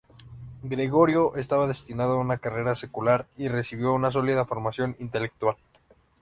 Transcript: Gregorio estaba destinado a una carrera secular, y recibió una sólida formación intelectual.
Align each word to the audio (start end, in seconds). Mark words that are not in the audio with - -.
Gregorio 0.63 1.35
estaba 1.35 1.67
destinado 1.67 2.13
a 2.13 2.19
una 2.21 2.39
carrera 2.39 2.73
secular, 2.73 3.27
y 3.37 3.49
recibió 3.49 3.93
una 3.93 4.09
sólida 4.09 4.45
formación 4.45 4.95
intelectual. 4.97 5.57